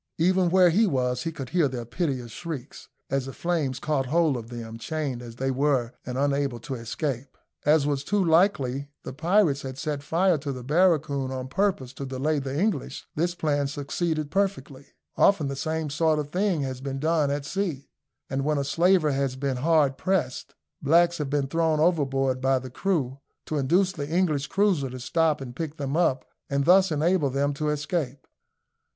Even 0.17 0.49
where 0.49 0.71
he 0.71 0.87
was 0.87 1.25
he 1.25 1.31
could 1.31 1.49
hear 1.49 1.67
their 1.67 1.85
piteous 1.85 2.31
shrieks, 2.31 2.89
as 3.11 3.27
the 3.27 3.33
flames 3.33 3.77
caught 3.79 4.07
hold 4.07 4.35
of 4.35 4.49
them, 4.49 4.79
chained 4.79 5.21
as 5.21 5.35
they 5.35 5.51
were 5.51 5.93
and 6.07 6.17
unable 6.17 6.59
to 6.61 6.73
escape. 6.73 7.37
As 7.67 7.85
was 7.85 8.03
too 8.03 8.25
likely 8.25 8.89
the 9.03 9.13
pirates 9.13 9.61
had 9.61 9.77
set 9.77 10.01
fire 10.01 10.39
to 10.39 10.51
the 10.51 10.63
barracoon 10.63 11.29
on 11.29 11.49
purpose 11.49 11.93
to 11.93 12.05
delay 12.07 12.39
the 12.39 12.59
English; 12.59 13.05
this 13.13 13.35
plan 13.35 13.67
succeeded 13.67 14.31
perfectly. 14.31 14.87
Often 15.17 15.49
the 15.49 15.55
same 15.55 15.91
sort 15.91 16.17
of 16.17 16.29
thing 16.31 16.61
has 16.63 16.81
been 16.81 16.97
done 16.97 17.29
at 17.29 17.45
sea, 17.45 17.87
and 18.27 18.43
when 18.43 18.57
a 18.57 18.63
slaver 18.63 19.11
has 19.11 19.35
been 19.35 19.57
hard 19.57 19.99
pressed, 19.99 20.55
blacks 20.81 21.19
have 21.19 21.29
been 21.29 21.45
thrown 21.45 21.79
overboard 21.79 22.41
by 22.41 22.57
the 22.57 22.71
crew, 22.71 23.19
to 23.45 23.59
induce 23.59 23.91
the 23.91 24.09
English 24.09 24.47
cruiser 24.47 24.89
to 24.89 24.99
stop 24.99 25.41
and 25.41 25.55
pick 25.55 25.77
them 25.77 25.95
up, 25.95 26.25
and 26.49 26.65
thus 26.65 26.91
enable 26.91 27.29
them 27.29 27.53
to 27.53 27.69
escape. 27.69 28.25